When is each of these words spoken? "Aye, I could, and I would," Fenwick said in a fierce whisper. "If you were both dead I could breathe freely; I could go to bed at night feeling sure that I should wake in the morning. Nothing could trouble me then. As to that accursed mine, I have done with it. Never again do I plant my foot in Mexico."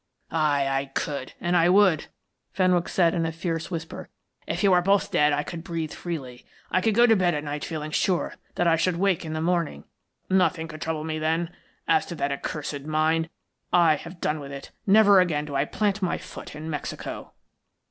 "Aye, 0.31 0.67
I 0.67 0.85
could, 0.85 1.33
and 1.39 1.55
I 1.55 1.69
would," 1.69 2.07
Fenwick 2.53 2.89
said 2.89 3.13
in 3.13 3.23
a 3.23 3.31
fierce 3.31 3.69
whisper. 3.69 4.09
"If 4.47 4.63
you 4.63 4.71
were 4.71 4.81
both 4.81 5.11
dead 5.11 5.31
I 5.31 5.43
could 5.43 5.63
breathe 5.63 5.93
freely; 5.93 6.43
I 6.71 6.81
could 6.81 6.95
go 6.95 7.05
to 7.05 7.15
bed 7.15 7.35
at 7.35 7.43
night 7.43 7.63
feeling 7.63 7.91
sure 7.91 8.33
that 8.55 8.65
I 8.65 8.77
should 8.77 8.95
wake 8.97 9.23
in 9.25 9.33
the 9.33 9.41
morning. 9.41 9.83
Nothing 10.27 10.67
could 10.67 10.81
trouble 10.81 11.03
me 11.03 11.19
then. 11.19 11.51
As 11.87 12.07
to 12.07 12.15
that 12.15 12.31
accursed 12.31 12.81
mine, 12.81 13.29
I 13.71 13.95
have 13.95 14.19
done 14.19 14.39
with 14.39 14.51
it. 14.51 14.71
Never 14.87 15.19
again 15.19 15.45
do 15.45 15.53
I 15.55 15.65
plant 15.65 16.01
my 16.01 16.17
foot 16.17 16.55
in 16.55 16.67
Mexico." 16.67 17.33